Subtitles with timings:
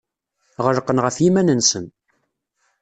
[0.65, 1.85] Ɣelqen ɣef yiman-nsen.